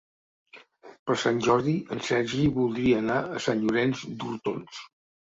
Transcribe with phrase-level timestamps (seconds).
[1.09, 4.81] Per Sant Jordi en Sergi voldria anar a Sant Llorenç d'Hortons.